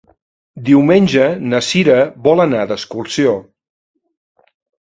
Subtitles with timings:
[0.69, 1.99] Diumenge na Sira
[2.29, 3.39] vol anar d'excursió.